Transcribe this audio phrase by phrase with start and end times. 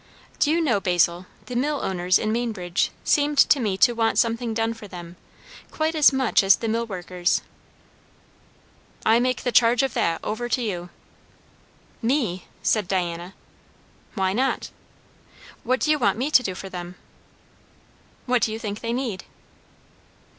[0.39, 4.73] "Do you know, Basil, the millowners in Mainbridge seemed to me to want something done
[4.73, 5.15] for them,
[5.69, 7.41] quite as much as the millworkers?"
[9.05, 10.89] "I make the charge of that over to you."
[12.01, 13.35] "Me!" said Diana.
[14.15, 14.71] "Why not?"
[15.63, 16.95] "What do you want me to do for them?"
[18.25, 19.25] "What do you think they need?"